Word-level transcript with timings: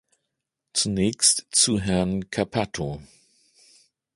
Zunächst 0.73 1.45
zu 1.51 1.79
Herrn 1.79 2.31
Cappato. 2.31 3.03